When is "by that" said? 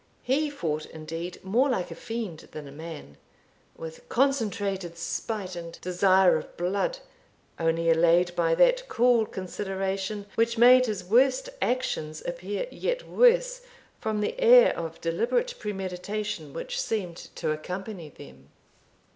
8.35-8.87